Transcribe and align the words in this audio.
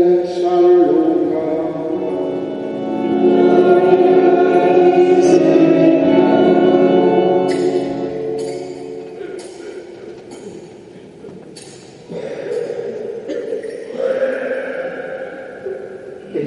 en 0.00 0.24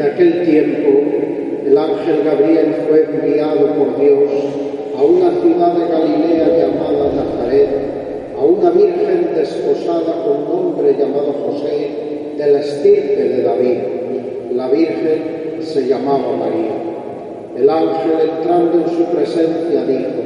aquel 0.02 0.46
tiempo 0.46 0.90
el 1.66 1.78
ángel 1.78 2.24
gabriel 2.24 2.74
fue 2.88 3.04
enviado 3.04 3.68
por 3.76 4.00
dios 4.00 4.32
a 4.98 5.04
una 5.04 5.30
ciudad 5.42 5.74
de 5.74 5.88
galilea 5.88 6.48
llamada 6.58 7.12
nazaret 7.14 7.70
a 8.36 8.44
una 8.44 8.72
virgen 8.72 9.30
desposada 9.36 10.24
con 10.24 10.38
un 10.38 10.48
hombre 10.52 10.96
llamado 10.98 11.34
josé 11.34 12.13
de 12.38 12.52
la 12.52 12.60
estirpe 12.60 13.24
de 13.24 13.44
David. 13.44 13.78
La 14.56 14.68
virgen 14.68 15.62
se 15.62 15.88
llamaba 15.88 16.36
María. 16.38 16.74
El 17.58 17.70
ángel 17.70 18.30
entrando 18.38 18.80
en 18.80 18.98
su 18.98 19.06
presencia 19.06 19.86
dijo, 19.86 20.24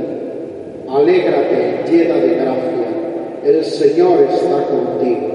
Alégrate 0.90 1.84
llena 1.92 2.16
de 2.16 2.36
gracia, 2.36 2.88
el 3.44 3.66
Señor 3.66 4.20
está 4.30 4.64
contigo. 4.68 5.28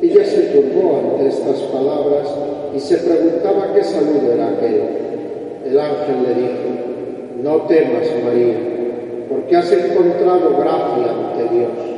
Ella 0.00 0.24
se 0.24 0.40
turbó 0.42 1.00
ante 1.00 1.28
estas 1.28 1.60
palabras 1.72 2.28
y 2.74 2.80
se 2.80 2.96
preguntaba 2.98 3.74
qué 3.74 3.84
saludo 3.84 4.32
era 4.32 4.48
aquel. 4.48 4.82
El 5.66 5.78
ángel 5.78 6.22
le 6.22 6.34
dijo, 6.40 6.78
no 7.42 7.56
temas 7.62 8.06
María, 8.24 8.56
porque 9.28 9.56
has 9.56 9.70
encontrado 9.70 10.56
gracia 10.56 11.12
ante 11.12 11.54
Dios. 11.54 11.97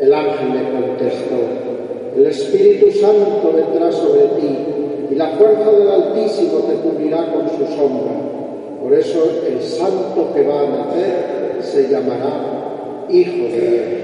El 0.00 0.14
ángel 0.14 0.48
le 0.54 0.70
contestó, 0.70 1.36
el 2.16 2.26
Espíritu 2.26 2.90
Santo 2.90 3.52
vendrá 3.54 3.92
sobre 3.92 4.22
ti 4.40 4.56
y 5.10 5.14
la 5.14 5.28
fuerza 5.28 5.70
del 5.72 5.90
Altísimo 5.90 6.60
te 6.60 6.74
cubrirá 6.76 7.30
con 7.32 7.48
su 7.50 7.74
sombra. 7.74 8.12
Por 8.82 8.94
eso 8.94 9.24
el 9.46 9.60
santo 9.62 10.32
que 10.34 10.42
va 10.42 10.60
a 10.60 10.66
nacer 10.66 11.58
se 11.60 11.88
llamará 11.88 13.06
Hijo 13.10 13.44
de 13.44 13.60
Dios. 13.60 14.00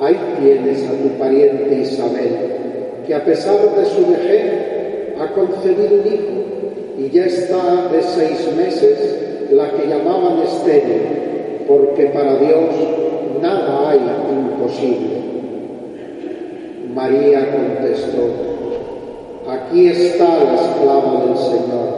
Ahí 0.00 0.16
tienes 0.40 0.84
a 0.84 0.92
tu 0.92 1.18
pariente 1.18 1.80
Isabel, 1.82 2.36
que 3.06 3.14
a 3.14 3.24
pesar 3.24 3.58
de 3.76 3.84
su 3.84 4.10
vejez 4.10 4.42
ha 5.20 5.32
concebido 5.34 6.00
un 6.00 6.06
hijo 6.06 6.38
y 6.98 7.10
ya 7.10 7.26
está 7.26 7.88
de 7.92 8.02
seis 8.02 8.48
meses 8.56 9.50
la 9.50 9.70
que 9.72 9.86
llamaban 9.86 10.38
estéril, 10.40 11.64
porque 11.66 12.06
para 12.06 12.36
Dios 12.36 12.70
nada 13.40 13.90
hay 13.90 14.00
imposible. 14.30 15.18
María 16.94 17.50
contestó, 17.52 18.22
aquí 19.48 19.88
está 19.88 20.44
la 20.44 20.54
esclava 20.54 21.24
del 21.24 21.36
Señor, 21.36 21.88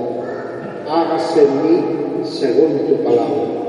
hágase 0.89 1.43
en 1.43 1.63
mí 1.63 2.01
según 2.25 2.79
tu 2.87 2.97
palabra. 3.03 3.61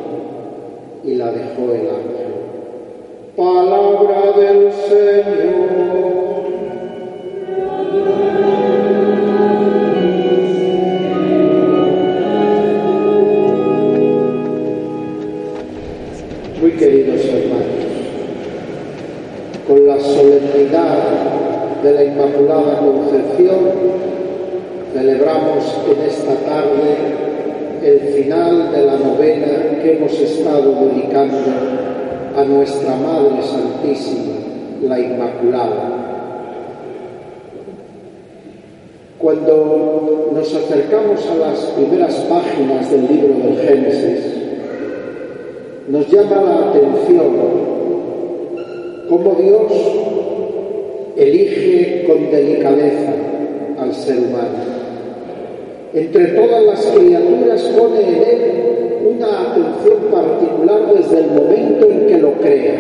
Y 1.04 1.16
la 1.16 1.32
dejó 1.32 1.72
el 1.74 1.90
ángel. 1.90 2.32
Palabra 3.36 4.34
del 4.38 4.72
Señor. 4.72 5.51
Final 28.12 28.72
de 28.72 28.86
la 28.86 28.98
novena 28.98 29.82
que 29.82 29.94
hemos 29.98 30.14
estado 30.14 30.76
dedicando 30.86 31.38
a 32.36 32.44
nuestra 32.44 32.96
Madre 32.96 33.42
Santísima, 33.44 34.34
la 34.84 35.00
Inmaculada. 35.00 35.98
Cuando 39.18 40.30
nos 40.34 40.56
acercamos 40.56 41.28
a 41.28 41.36
las 41.36 41.60
primeras 41.78 42.16
páginas 42.30 42.90
del 42.90 43.08
libro 43.08 43.48
del 43.48 43.58
Génesis, 43.60 44.38
nos 45.88 46.10
llama 46.10 46.42
la 46.42 46.70
atención 46.70 47.72
cómo 49.10 49.36
Dios 49.36 49.72
elige 51.18 52.06
con 52.08 52.32
delicadeza 52.32 53.14
al 53.78 53.94
ser 53.94 54.18
humano. 54.18 54.91
Entre 55.94 56.26
todas 56.28 56.64
las 56.64 56.86
criaturas 56.86 57.62
pone 57.78 58.00
en 58.00 58.16
él 58.24 58.62
una 59.18 59.42
atención 59.42 60.00
particular 60.10 60.80
desde 60.96 61.20
el 61.20 61.32
momento 61.32 61.90
en 61.90 62.08
que 62.08 62.18
lo 62.18 62.32
crea. 62.36 62.76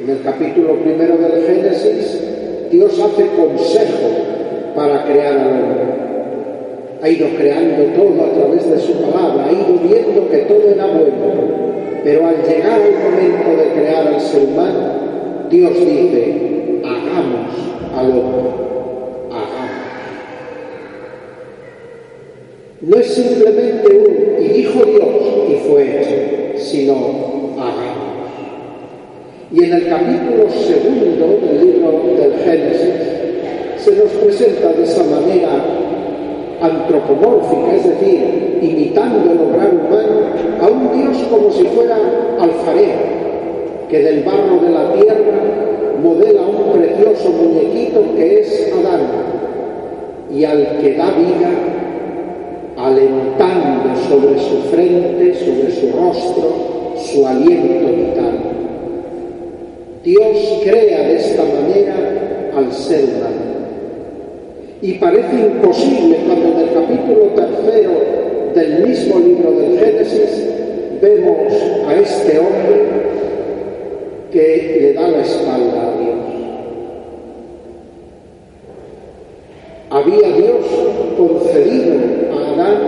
En 0.00 0.10
el 0.10 0.22
capítulo 0.22 0.74
primero 0.76 1.16
del 1.16 1.42
Génesis, 1.44 2.22
Dios 2.70 2.92
hace 3.00 3.26
consejo 3.34 4.08
para 4.76 5.04
crear 5.06 5.38
al 5.38 5.46
hombre. 5.48 6.00
Ha 7.02 7.08
ido 7.08 7.26
creando 7.36 7.82
todo 8.00 8.24
a 8.24 8.32
través 8.32 8.70
de 8.70 8.78
su 8.78 8.92
palabra, 8.92 9.46
ha 9.46 9.52
ido 9.52 9.76
viendo 9.82 10.28
que 10.30 10.38
todo 10.38 10.70
era 10.70 10.86
bueno. 10.86 11.70
Pero 12.04 12.28
al 12.28 12.36
llegar 12.44 12.80
el 12.80 12.94
momento 12.94 13.60
de 13.60 13.80
crear 13.80 14.06
al 14.06 14.20
ser 14.20 14.44
humano, 14.44 15.48
Dios 15.50 15.72
dice, 15.74 16.80
hagamos 16.84 17.50
al 17.96 18.10
hombre, 18.12 18.69
No 22.82 22.96
es 22.96 23.08
simplemente 23.08 23.88
un, 23.88 24.42
y 24.42 24.48
dijo 24.48 24.82
Dios, 24.82 25.06
y 25.50 25.54
fue 25.68 26.00
hecho, 26.00 26.58
sino 26.58 26.94
hagamos. 27.58 28.30
Y 29.52 29.64
en 29.64 29.72
el 29.74 29.86
capítulo 29.86 30.48
segundo 30.48 31.46
del 31.46 31.60
libro 31.60 32.02
del 32.16 32.32
Génesis 32.42 32.94
se 33.76 33.96
nos 33.96 34.10
presenta 34.12 34.72
de 34.72 34.84
esa 34.84 35.02
manera 35.04 35.62
antropomórfica, 36.62 37.76
es 37.76 37.84
decir, 37.84 38.58
imitando 38.62 39.30
el 39.30 39.40
obrar 39.40 39.74
humano, 39.74 40.20
a 40.62 40.68
un 40.68 41.02
Dios 41.02 41.22
como 41.30 41.50
si 41.50 41.64
fuera 41.64 41.98
alfarero, 42.40 42.98
que 43.90 43.98
del 43.98 44.22
barro 44.22 44.58
de 44.58 44.70
la 44.70 44.92
tierra 44.94 46.00
modela 46.02 46.40
un 46.42 46.80
precioso 46.80 47.28
muñequito 47.28 48.02
que 48.16 48.40
es 48.40 48.72
Adán, 48.72 49.02
y 50.34 50.44
al 50.44 50.78
que 50.80 50.94
da 50.94 51.10
vida, 51.10 51.79
alentando 52.84 53.96
sobre 54.08 54.38
su 54.38 54.62
frente, 54.70 55.34
sobre 55.34 55.70
su 55.72 55.96
rostro, 55.96 56.94
su 56.96 57.26
aliento 57.26 57.88
vital. 57.94 58.38
Dios 60.04 60.60
crea 60.64 61.08
de 61.08 61.16
esta 61.16 61.42
manera 61.42 61.94
al 62.56 62.72
ser 62.72 63.04
humano. 63.04 63.50
Y 64.82 64.94
parece 64.94 65.40
imposible 65.40 66.16
cuando 66.26 66.48
en 66.48 66.68
el 66.68 66.72
capítulo 66.72 67.24
tercero 67.34 67.90
del 68.54 68.88
mismo 68.88 69.18
libro 69.18 69.52
del 69.52 69.78
Génesis 69.78 70.48
vemos 71.02 71.52
a 71.86 71.94
este 71.96 72.38
hombre 72.38 73.00
que 74.32 74.78
le 74.80 74.92
da 74.94 75.08
la 75.08 75.20
espalda 75.20 75.82
a 75.82 76.00
Dios. 76.00 76.30
Había 80.00 80.34
Dios 80.34 80.64
concedido 81.18 81.92
a 82.32 82.52
Adán 82.54 82.78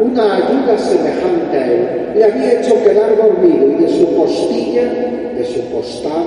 una 0.00 0.36
ayuda 0.36 0.78
semejante 0.78 1.56
a 1.56 1.66
él. 1.66 2.12
Le 2.14 2.24
había 2.24 2.60
hecho 2.60 2.74
quedar 2.84 3.16
dormido 3.16 3.66
y 3.66 3.82
de 3.82 3.88
su 3.88 4.14
costilla, 4.14 4.82
de 5.36 5.44
su 5.44 5.68
costal, 5.72 6.26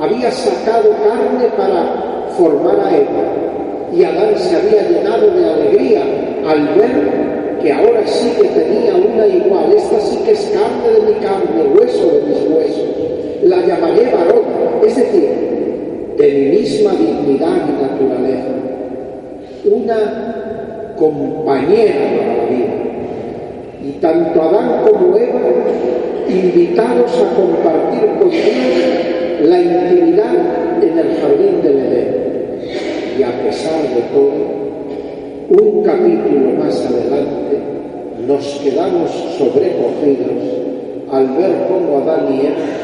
había 0.00 0.32
sacado 0.32 0.90
carne 1.04 1.46
para 1.56 2.26
formar 2.36 2.80
a 2.80 2.90
Eva. 2.90 3.94
Y 3.94 4.02
Adán 4.02 4.36
se 4.36 4.56
había 4.56 4.82
llenado 4.88 5.30
de 5.30 5.48
alegría 5.48 6.02
al 6.44 6.66
ver 6.74 7.60
que 7.62 7.72
ahora 7.72 8.04
sí 8.04 8.32
que 8.40 8.48
tenía 8.48 8.96
una 8.96 9.26
igual. 9.28 9.72
Esta 9.76 10.00
sí 10.00 10.18
que 10.24 10.32
es 10.32 10.52
carne 10.52 10.98
de 10.98 11.12
mi 11.12 11.20
carne, 11.20 11.62
hueso 11.72 12.06
de 12.06 12.22
mis 12.22 12.50
huesos. 12.50 12.88
La 13.44 13.64
llamaré 13.64 14.10
varón, 14.12 14.42
es 14.84 14.96
decir, 14.96 16.14
de 16.16 16.28
mi 16.32 16.58
misma 16.58 16.90
dignidad 16.94 17.58
y 17.68 17.82
naturaleza. 17.82 18.62
Una 19.64 20.94
compañera 20.96 21.94
para 21.94 22.36
la 22.36 22.44
vida. 22.50 22.74
Y 23.84 23.92
tanto 24.00 24.42
Adán 24.42 24.82
como 24.84 25.16
Eva, 25.16 25.40
invitados 26.28 27.12
a 27.18 27.34
compartir 27.34 28.08
con 28.18 28.30
Dios 28.30 29.42
la 29.42 29.60
intimidad 29.60 30.34
en 30.82 30.98
el 30.98 31.16
jardín 31.16 31.62
del 31.62 31.78
Edén. 31.78 32.22
Y 33.18 33.22
a 33.22 33.42
pesar 33.42 33.82
de 33.82 34.02
todo, 34.12 34.62
un 35.50 35.82
capítulo 35.82 36.50
más 36.58 36.86
adelante 36.86 37.58
nos 38.26 38.46
quedamos 38.62 39.10
sobrecogidos 39.36 40.62
al 41.10 41.28
ver 41.36 41.66
cómo 41.68 41.98
Adán 41.98 42.32
y 42.32 42.46
Eva 42.46 42.82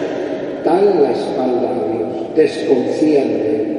dan 0.65 1.03
la 1.03 1.13
espalda 1.13 1.71
a 1.71 1.93
Dios, 1.93 2.35
desconfían 2.35 3.29
de 3.29 3.57
Él. 3.57 3.78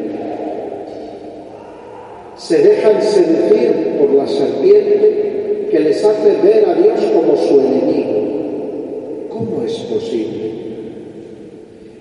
Se 2.49 2.57
dejan 2.57 2.99
seducir 2.99 3.99
por 3.99 4.09
la 4.09 4.25
serpiente 4.25 5.67
que 5.69 5.79
les 5.81 6.03
hace 6.03 6.29
ver 6.43 6.65
a 6.67 6.73
Dios 6.73 6.99
como 7.13 7.37
su 7.37 7.59
enemigo. 7.59 9.27
¿Cómo 9.29 9.61
es 9.63 9.73
posible? 9.81 10.49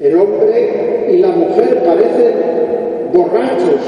El 0.01 0.15
hombre 0.19 1.11
y 1.13 1.19
la 1.19 1.29
mujer 1.33 1.83
parecen 1.85 2.33
borrachos 3.13 3.83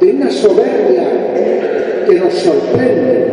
de 0.00 0.12
una 0.12 0.30
soberbia 0.30 1.08
que 2.06 2.14
nos 2.20 2.34
sorprende. 2.34 3.26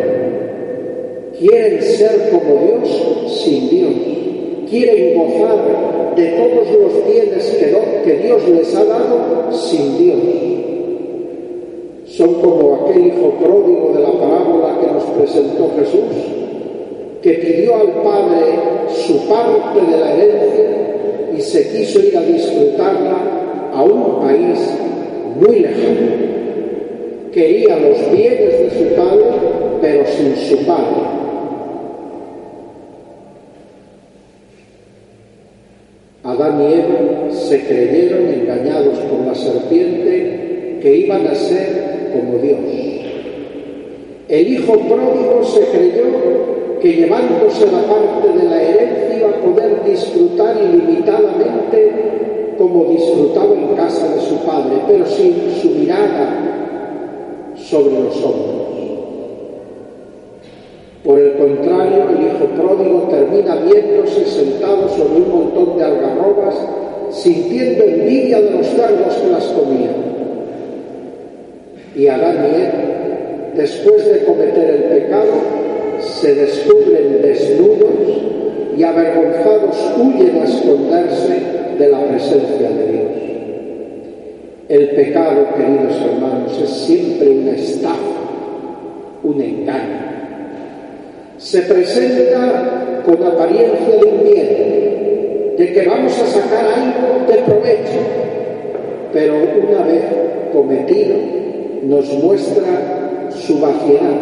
Quieren 1.37 1.83
ser 1.83 2.31
como 2.31 2.59
Dios 2.65 3.39
sin 3.43 3.69
Dios. 3.69 3.93
Quieren 4.67 5.15
gozar 5.15 6.15
de 6.15 6.25
todos 6.25 6.71
los 6.71 7.07
bienes 7.07 7.55
que, 8.03 8.13
Dios 8.15 8.49
les 8.49 8.75
ha 8.75 8.83
dado 8.83 9.53
sin 9.53 9.97
Dios. 9.99 10.66
Son 12.17 12.33
como 12.41 12.87
aquel 12.87 13.09
hijo 13.09 13.29
pródigo 13.39 13.93
de 13.93 14.01
la 14.01 14.11
parábola 14.11 14.79
que 14.81 14.91
nos 14.91 15.03
presentó 15.03 15.69
Jesús, 15.77 16.01
que 17.21 17.33
pidió 17.33 17.75
al 17.75 17.91
Padre 18.01 18.55
su 18.89 19.27
parte 19.27 19.79
de 19.81 19.99
la 19.99 20.13
herencia 20.13 20.65
y 21.37 21.41
se 21.41 21.69
quiso 21.69 21.99
ir 21.99 22.17
a 22.17 22.21
disfrutarla 22.21 23.17
a 23.71 23.83
un 23.83 24.19
país 24.21 24.57
muy 25.39 25.59
lejano. 25.59 26.07
Quería 27.31 27.77
los 27.77 28.11
bienes 28.11 28.61
de 28.61 28.71
su 28.71 28.95
padre, 28.95 29.25
pero 29.79 30.07
sin 30.07 30.35
su 30.37 30.65
padre. 30.65 31.03
Adán 36.23 36.63
y 36.63 36.73
Eva 36.73 37.31
se 37.31 37.63
creyeron 37.63 38.27
engañados 38.27 38.97
por 39.01 39.19
la 39.27 39.35
serpiente 39.35 40.79
que 40.81 40.97
iban 40.97 41.27
a 41.27 41.35
ser 41.35 41.96
como 42.11 42.37
Dios. 42.39 42.59
El 44.29 44.47
hijo 44.47 44.73
pródigo 44.73 45.43
se 45.43 45.61
creyó 45.67 46.03
que 46.81 46.93
llevándose 46.93 47.65
la 47.71 47.81
parte 47.83 48.37
de 48.37 48.43
la 48.43 48.61
herencia 48.61 49.17
iba 49.17 49.29
a 49.29 49.41
poder 49.41 49.83
disfrutar 49.85 50.55
ilimitadamente 50.57 52.55
como 52.57 52.85
disfrutaba 52.85 53.53
en 53.53 53.75
casa 53.75 54.13
de 54.13 54.21
su 54.21 54.35
padre, 54.45 54.75
pero 54.87 55.05
sin 55.05 55.33
su 55.61 55.69
mirada 55.69 57.53
sobre 57.55 57.99
los 58.03 58.15
hombros. 58.23 58.67
Por 61.03 61.19
el 61.19 61.37
contrario, 61.37 62.03
el 62.09 62.25
hijo 62.25 62.45
pródigo 62.61 63.07
termina 63.09 63.55
viéndose 63.55 64.25
sentado 64.25 64.89
sobre 64.89 65.21
un 65.21 65.29
montón 65.29 65.77
de 65.77 65.85
algarrobas, 65.85 66.55
sintiendo 67.11 67.83
envidia 67.85 68.41
de 68.41 68.51
los 68.51 68.67
cerdos 68.67 69.15
que 69.15 69.27
las 69.29 69.45
comían. 69.45 70.06
Y 71.97 72.07
Adán 72.07 72.45
y 72.45 72.61
Eva, 72.61 73.53
después 73.55 74.05
de 74.05 74.23
cometer 74.23 74.69
el 74.69 74.83
pecado, 74.83 75.33
se 75.99 76.35
descubren 76.35 77.23
desnudos 77.23 77.89
y 78.77 78.83
avergonzados 78.83 79.93
huyen 79.97 80.39
a 80.39 80.43
esconderse 80.43 81.41
de 81.79 81.89
la 81.89 81.99
presencia 82.05 82.69
de 82.69 82.91
Dios. 82.91 83.11
El 84.69 84.89
pecado, 84.89 85.47
queridos 85.55 85.99
hermanos, 86.05 86.61
es 86.61 86.69
siempre 86.69 87.29
una 87.29 87.53
estafa, 87.53 87.95
un 89.23 89.41
engaño. 89.41 90.07
Se 91.37 91.63
presenta 91.63 93.01
con 93.07 93.25
apariencia 93.25 93.95
de 93.99 94.05
un 94.05 94.23
bien, 94.23 95.55
de 95.57 95.73
que 95.73 95.87
vamos 95.87 96.13
a 96.21 96.27
sacar 96.27 96.63
algo 96.63 97.25
de 97.27 97.37
provecho, 97.39 97.99
pero 99.11 99.33
una 99.35 99.83
vez 99.83 100.03
cometido 100.53 101.46
nos 101.87 102.05
muestra 102.15 103.29
su 103.31 103.59
vaciedad, 103.59 104.19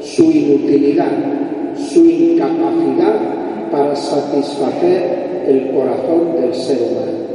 su 0.00 0.24
inutilidad, 0.24 1.12
su 1.76 2.04
incapacidad 2.04 3.14
para 3.70 3.94
satisfacer 3.94 5.44
el 5.46 5.70
corazón 5.70 6.40
del 6.40 6.54
ser 6.54 6.78
humano. 6.78 7.26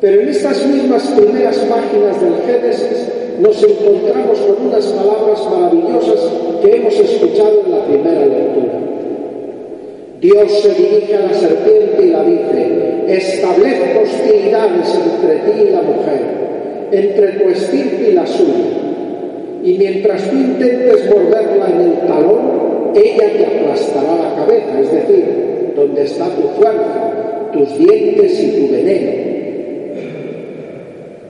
Pero 0.00 0.20
en 0.20 0.28
estas 0.28 0.66
mismas 0.66 1.02
primeras 1.08 1.56
páginas 1.56 2.20
del 2.20 2.34
Génesis 2.46 3.08
nos 3.40 3.62
encontramos 3.62 4.38
con 4.38 4.66
unas 4.66 4.84
palabras 4.86 5.40
maravillosas 5.50 6.20
que 6.62 6.76
hemos 6.76 6.94
escuchado 6.94 7.62
en 7.64 7.72
la 7.72 7.84
primera 7.86 8.26
lectura. 8.26 8.80
Dios 10.20 10.60
se 10.60 10.74
dirige 10.74 11.16
a 11.16 11.20
la 11.22 11.34
serpiente 11.34 12.04
y 12.04 12.10
la 12.10 12.22
dice, 12.22 13.04
establezco 13.08 14.00
hostilidades 14.02 14.94
entre 14.94 15.36
ti 15.36 15.68
y 15.68 15.70
la 15.70 15.82
mujer, 15.82 16.39
entre 16.92 17.26
tu 17.32 17.48
estirpe 17.50 18.10
y 18.10 18.12
la 18.12 18.26
suya 18.26 18.80
y 19.62 19.74
mientras 19.74 20.30
tú 20.30 20.36
intentes 20.36 21.10
morderla 21.10 21.68
en 21.68 21.80
el 21.80 21.98
talón, 22.06 22.92
ella 22.94 23.32
te 23.36 23.46
aplastará 23.46 24.16
la 24.16 24.34
cabeza, 24.36 24.80
es 24.80 24.92
decir, 24.92 25.72
donde 25.76 26.02
está 26.02 26.24
tu 26.30 26.48
fuerza, 26.60 27.50
tus 27.52 27.78
dientes 27.78 28.40
y 28.42 28.50
tu 28.52 28.72
veneno. 28.72 29.10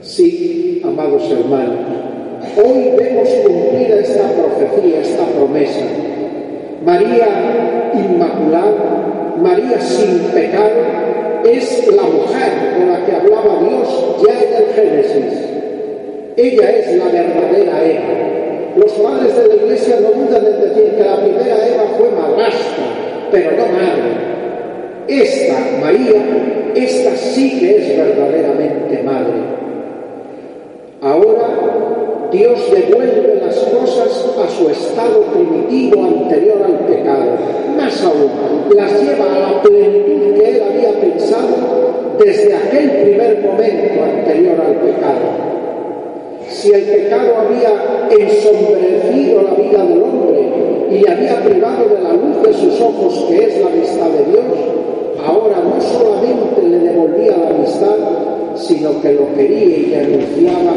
Sí, 0.01 0.81
amados 0.83 1.29
hermanos, 1.29 1.79
hoy 2.57 2.91
vemos 2.97 3.29
cumplida 3.45 3.99
esta 3.99 4.29
profecía, 4.31 5.01
esta 5.01 5.25
promesa. 5.25 5.85
María 6.85 7.91
Inmaculada, 7.93 9.35
María 9.41 9.79
sin 9.81 10.19
pecado, 10.33 10.69
es 11.45 11.87
la 11.93 12.03
mujer 12.03 12.51
con 12.77 12.91
la 12.91 13.05
que 13.05 13.11
hablaba 13.15 13.59
Dios 13.61 14.17
ya 14.25 14.33
en 14.33 14.53
el 14.53 14.73
Génesis 14.73 15.51
ella 16.37 16.71
es 16.71 16.95
la 16.95 17.05
verdadera 17.05 17.83
Eva. 17.83 18.77
Los 18.77 18.91
padres 18.93 19.35
de 19.35 19.47
la 19.47 19.55
iglesia 19.55 19.97
no 20.01 20.11
dudan 20.11 20.45
en 20.45 20.61
decir 20.61 20.95
que 20.95 21.03
la 21.03 21.17
primera 21.17 21.67
Eva 21.67 21.83
fue 21.97 22.09
madrastra, 22.09 22.85
pero 23.31 23.51
no 23.51 23.65
madre. 23.67 24.31
Esta, 25.07 25.57
María, 25.81 26.23
esta 26.73 27.15
sí 27.17 27.59
que 27.59 27.77
es 27.77 27.97
verdaderamente 27.97 29.03
madre. 29.03 29.33
Ahora 31.01 31.90
Dios 32.31 32.59
devuelve 32.71 33.41
las 33.45 33.55
cosas 33.55 34.25
a 34.37 34.49
su 34.49 34.69
estado 34.69 35.21
primitivo 35.33 36.03
anterior 36.03 36.63
al 36.63 36.85
pecado. 36.87 37.31
Más 37.77 38.03
aún, 38.03 38.75
las 38.75 39.01
lleva 39.01 39.25
a 39.25 39.39
la 39.39 39.61
plenitud 39.61 40.35
que 40.35 40.49
él 40.49 40.63
había 40.63 41.01
pensado 41.01 42.15
desde 42.19 42.55
aquel 42.55 42.89
primer 42.89 43.41
momento 43.41 44.03
anterior 44.03 44.55
al 44.61 44.75
pecado 44.75 45.51
si 46.51 46.71
el 46.71 46.83
pecado 46.83 47.37
había 47.37 48.09
ensombrecido 48.09 49.41
la 49.41 49.53
vida 49.53 49.85
del 49.85 50.03
hombre 50.03 50.41
y 50.91 51.09
había 51.09 51.41
privado 51.43 51.87
de 51.87 52.01
la 52.01 52.13
luz 52.13 52.43
de 52.43 52.53
sus 52.53 52.81
ojos, 52.81 53.25
que 53.29 53.45
es 53.45 53.61
la 53.61 53.67
amistad 53.67 54.09
de 54.09 54.31
Dios, 54.31 54.43
ahora 55.25 55.57
no 55.63 55.81
solamente 55.81 56.61
le 56.61 56.79
devolvía 56.79 57.37
la 57.37 57.49
amistad, 57.49 57.95
sino 58.55 59.01
que 59.01 59.13
lo 59.13 59.33
quería 59.33 59.77
y 59.77 59.85
le 59.87 59.99
anunciaba 59.99 60.73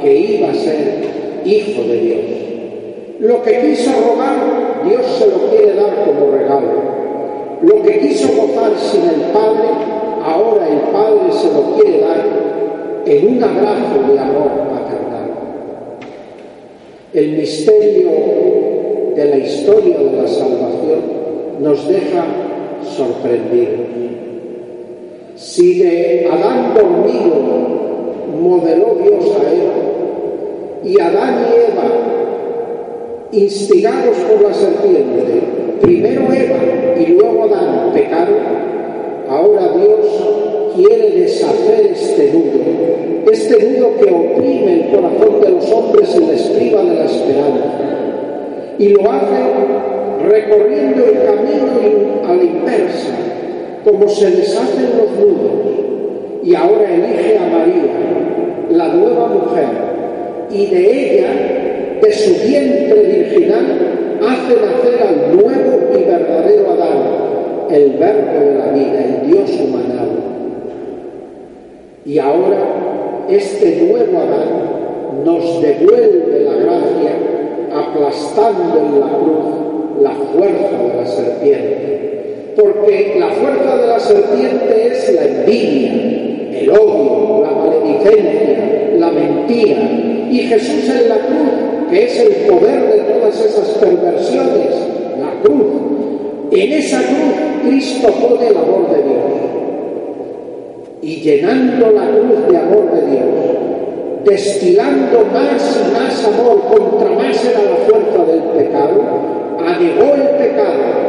que 0.00 0.14
iba 0.14 0.50
a 0.50 0.54
ser 0.54 1.42
hijo 1.44 1.82
de 1.82 2.00
Dios. 2.00 2.20
Lo 3.20 3.42
que 3.42 3.60
quiso 3.60 3.90
robar, 3.92 4.82
Dios 4.88 5.06
se 5.18 5.26
lo 5.26 5.50
quiere 5.50 5.74
dar 5.74 6.04
como 6.04 6.32
regalo. 6.32 6.90
Lo 7.62 7.82
que 7.82 8.00
quiso 8.00 8.28
gozar 8.28 8.72
sin 8.78 9.02
el 9.02 9.32
Padre, 9.32 9.68
ahora 10.24 10.68
el 10.68 10.80
Padre 10.92 11.32
se 11.32 11.52
lo 11.52 11.76
quiere 11.76 12.00
dar 12.00 12.24
en 13.06 13.36
un 13.36 13.42
abrazo 13.42 14.12
de 14.12 14.18
amor 14.18 14.70
el 17.12 17.32
misterio 17.32 18.10
de 19.16 19.24
la 19.24 19.36
historia 19.38 19.98
de 19.98 20.22
la 20.22 20.28
salvación 20.28 21.00
nos 21.58 21.88
deja 21.88 22.24
sorprendidos. 22.96 23.80
Si 25.34 25.80
de 25.80 26.28
Adán 26.30 26.72
dormido 26.74 27.34
modeló 28.40 28.96
Dios 29.02 29.36
a 29.36 29.52
Eva, 29.52 29.79
y 30.84 31.00
Adán 31.00 31.46
y 31.46 31.72
Eva, 31.72 31.84
instigados 33.32 34.16
por 34.16 34.42
la 34.42 34.54
serpiente, 34.54 35.42
primero 35.80 36.22
Eva 36.32 36.58
y 36.98 37.06
luego 37.06 37.44
Adán 37.44 37.92
pecaron, 37.92 38.36
ahora 39.28 39.68
Dios 39.72 40.74
quiere 40.76 41.20
deshacer 41.20 41.92
este 41.92 42.32
nudo 42.32 43.00
este 43.32 43.64
nudo 43.64 43.96
que 43.98 44.10
oprime 44.10 44.72
el 44.74 44.90
corazón 44.90 45.40
de 45.40 45.50
los 45.50 45.70
hombres 45.70 46.16
y 46.16 46.24
les 46.26 46.42
priva 46.42 46.82
de 46.82 46.94
la 46.94 47.04
esperanza. 47.04 47.64
Y 48.78 48.88
lo 48.88 49.10
hace 49.10 50.26
recorriendo 50.28 51.04
el 51.04 51.22
camino 51.24 52.26
a 52.26 52.34
la 52.34 52.42
inversa, 52.42 53.12
como 53.84 54.08
se 54.08 54.30
deshacen 54.30 54.90
los 54.96 55.10
nudos. 55.18 55.52
Y 56.42 56.54
ahora 56.54 56.94
elige 56.94 57.38
a 57.38 57.42
María, 57.42 57.82
la 58.70 58.88
nueva 58.88 59.26
mujer, 59.28 59.66
y 60.50 60.66
de 60.66 61.14
ella, 61.14 61.98
de 62.02 62.12
su 62.12 62.46
vientre 62.46 63.02
virginal, 63.02 64.18
hace 64.20 64.54
nacer 64.54 65.02
al 65.06 65.36
nuevo 65.36 65.80
y 65.94 66.04
verdadero 66.04 66.70
Adán, 66.72 67.70
el 67.70 67.90
verbo 67.92 68.40
de 68.40 68.58
la 68.58 68.66
vida, 68.72 69.04
el 69.04 69.30
Dios 69.30 69.50
humanado. 69.60 70.10
Y 72.04 72.18
ahora 72.18 73.26
este 73.28 73.86
nuevo 73.86 74.18
Adán 74.18 75.24
nos 75.24 75.62
devuelve 75.62 76.40
la 76.40 76.54
gracia 76.54 77.12
aplastando 77.72 78.78
en 78.78 79.00
la 79.00 79.06
cruz 79.18 79.60
la 80.02 80.10
fuerza 80.10 80.82
de 80.82 81.00
la 81.00 81.06
serpiente. 81.06 82.52
Porque 82.56 83.16
la 83.18 83.28
fuerza 83.28 83.76
de 83.76 83.86
la 83.86 84.00
serpiente 84.00 84.86
es 84.86 85.14
la 85.14 85.24
envidia, 85.24 85.92
el 86.60 86.70
odio, 86.70 87.42
la 87.44 87.52
maledicencia, 87.52 88.90
la 88.98 89.10
mentira. 89.10 90.09
Y 90.30 90.38
Jesús 90.38 90.88
en 90.88 91.08
la 91.08 91.16
cruz, 91.16 91.90
que 91.90 92.04
es 92.04 92.20
el 92.20 92.32
poder 92.46 92.80
de 92.86 92.98
todas 93.12 93.44
esas 93.44 93.68
perversiones, 93.78 94.76
la 95.18 95.32
cruz. 95.42 95.66
En 96.52 96.72
esa 96.72 96.98
cruz 96.98 97.50
Cristo 97.64 98.08
pone 98.08 98.46
el 98.46 98.56
amor 98.56 98.88
de 98.90 99.02
Dios. 99.02 99.24
Y 101.02 101.16
llenando 101.16 101.90
la 101.90 102.06
cruz 102.10 102.46
de 102.48 102.56
amor 102.58 102.92
de 102.92 103.10
Dios, 103.10 103.24
destilando 104.24 105.24
más 105.32 105.80
y 105.80 105.92
más 105.92 106.24
amor 106.24 106.60
contra 106.72 107.10
más 107.10 107.44
era 107.44 107.62
la 107.62 107.76
fuerza 107.86 108.24
del 108.30 108.42
pecado, 108.56 109.02
anegó 109.66 110.14
el 110.14 110.28
pecado 110.36 111.00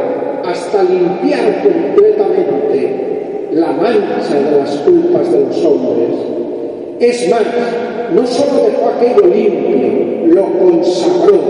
hasta 0.44 0.82
limpiar 0.82 1.62
completamente 1.62 3.48
la 3.52 3.70
mancha 3.72 4.34
de 4.34 4.58
las 4.58 4.76
culpas 4.78 5.30
de 5.30 5.40
los 5.40 5.64
hombres. 5.64 6.08
Es 6.98 7.28
más, 7.30 7.42
no 8.14 8.26
solo 8.26 8.64
dejó 8.64 8.88
aquello 8.88 9.26
limpio, 9.26 10.34
lo 10.34 10.58
consagró. 10.58 11.40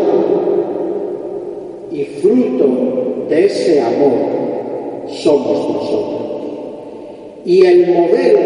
Y 1.91 2.05
fruto 2.05 3.27
de 3.29 3.47
ese 3.47 3.81
amor 3.81 5.09
somos 5.09 5.71
nosotros. 5.71 6.23
Y 7.45 7.67
el 7.67 7.87
modelo 7.89 8.41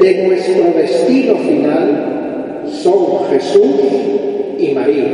de 0.00 0.26
nuestro 0.26 0.64
destino 0.76 1.36
final 1.36 2.64
son 2.70 3.26
Jesús 3.30 3.80
y 4.58 4.72
María, 4.72 5.06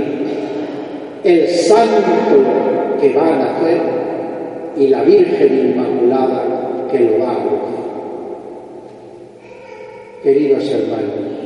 el 1.22 1.48
santo 1.48 2.02
que 3.00 3.12
va 3.12 3.28
a 3.28 3.38
nacer 3.38 3.80
y 4.76 4.88
la 4.88 5.02
Virgen 5.02 5.70
Inmaculada 5.70 6.88
que 6.90 7.00
lo 7.00 7.18
va 7.18 7.30
a 7.30 7.44
luz. 7.44 7.74
Queridos 10.22 10.70
hermanos, 10.70 11.43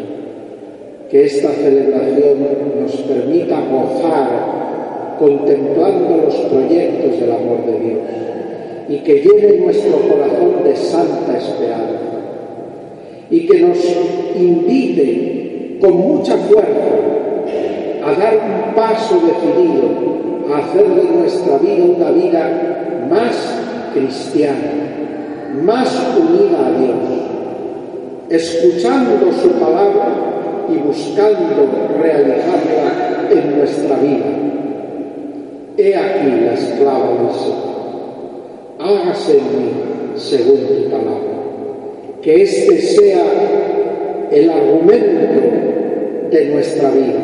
que 1.10 1.24
esta 1.24 1.50
celebración 1.52 2.38
nos 2.80 2.92
permita 2.96 3.60
gozar 3.60 5.16
contemplando 5.18 6.22
los 6.24 6.34
proyectos 6.34 7.20
del 7.20 7.32
amor 7.32 7.64
de 7.64 7.80
Dios 7.80 7.98
y 8.90 8.98
que 8.98 9.14
llene 9.14 9.58
nuestro 9.58 9.98
corazón 10.00 10.64
de 10.64 10.76
santa 10.76 11.38
esperanza 11.38 11.98
y 13.30 13.46
que 13.46 13.60
nos 13.60 13.78
invite 14.36 15.78
con 15.80 15.96
mucha 15.96 16.36
fuerza 16.36 16.88
a 18.04 18.12
dar 18.14 18.34
un 18.36 18.74
paso 18.74 19.20
decidido 19.26 20.54
a 20.54 20.58
hacer 20.58 20.86
de 20.86 21.04
nuestra 21.18 21.58
vida 21.58 21.84
una 21.84 22.10
vida 22.10 23.06
más 23.10 23.36
cristiana, 23.94 24.72
más 25.62 25.94
unida 26.18 26.66
a 26.66 26.70
Dios, 26.78 26.96
escuchando 28.30 29.30
su 29.42 29.50
palabra 29.52 30.27
y 30.70 30.76
buscando 30.78 31.68
realizarla 32.00 33.28
en 33.30 33.58
nuestra 33.58 33.96
vida. 33.96 34.26
He 35.76 35.94
aquí 35.94 36.44
la 36.44 36.54
esclava 36.54 37.10
del. 37.22 37.54
Hágase 38.78 39.38
en 39.38 39.44
mí 39.44 39.70
según 40.16 40.58
tu 40.66 40.90
palabra. 40.90 41.38
Que 42.22 42.42
este 42.42 42.78
sea 42.80 43.25
el 44.30 44.50
argumento 44.50 45.40
de 46.30 46.44
nuestra 46.46 46.90
vida. 46.90 47.20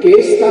Que 0.00 0.10
esta 0.12 0.46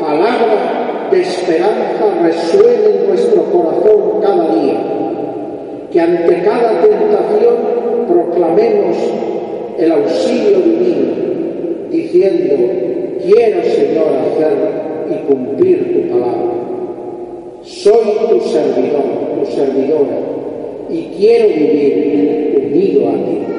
palabra 0.00 1.08
de 1.10 1.20
esperanza 1.20 2.04
resuene 2.22 2.86
en 2.86 3.08
nuestro 3.08 3.44
corazón 3.44 4.20
cada 4.20 4.54
día. 4.54 4.80
Que 5.92 6.00
ante 6.00 6.42
cada 6.42 6.80
tentación 6.80 7.56
proclamemos 8.08 8.96
el 9.80 9.92
auxilio 9.92 10.58
divino, 10.60 11.90
diciendo, 11.90 12.54
quiero 13.22 13.62
Señor 13.64 14.08
hacer 14.26 14.52
y 15.10 15.14
cumplir 15.26 15.92
tu 15.94 16.10
palabra. 16.10 16.52
Soy 17.62 18.28
tu 18.28 18.40
servidor, 18.40 19.02
tu 19.38 19.50
servidora, 19.50 20.18
y 20.88 21.10
quiero 21.16 21.48
vivir 21.48 22.70
unido 22.72 23.08
a 23.08 23.12
ti. 23.12 23.49